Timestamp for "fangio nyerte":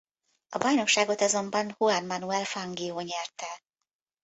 2.45-3.61